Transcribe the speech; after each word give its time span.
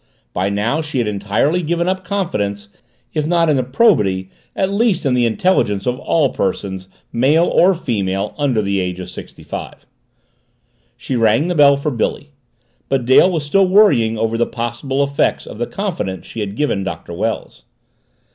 By 0.33 0.49
now 0.49 0.81
she 0.81 0.97
had 0.97 1.07
entirely 1.07 1.61
given 1.61 1.87
up 1.87 2.03
confidence 2.03 2.69
if 3.13 3.27
not 3.27 3.51
in 3.51 3.55
the 3.55 3.61
probity 3.63 4.31
at 4.55 4.71
least 4.73 5.05
in 5.05 5.13
the 5.13 5.27
intelligence 5.27 5.85
of 5.85 5.99
all 5.99 6.29
persons, 6.31 6.87
male 7.13 7.45
or 7.45 7.75
female, 7.75 8.33
under 8.35 8.63
the 8.63 8.79
age 8.79 8.99
of 8.99 9.11
sixty 9.11 9.43
five. 9.43 9.85
She 10.97 11.15
rang 11.15 11.49
the 11.49 11.53
bell 11.53 11.77
for 11.77 11.91
Billy. 11.91 12.31
But 12.89 13.05
Dale 13.05 13.29
was 13.29 13.45
still 13.45 13.67
worrying 13.67 14.17
over 14.17 14.39
the 14.39 14.47
possible 14.47 15.03
effects 15.03 15.45
of 15.45 15.59
the 15.59 15.67
confidence 15.67 16.25
she 16.25 16.39
had 16.39 16.55
given 16.55 16.83
Doctor 16.83 17.13
Wells. 17.13 17.65